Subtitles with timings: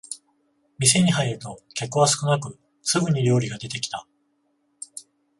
[0.79, 4.07] 店に入ると客は少なくすぐに料理が出てきた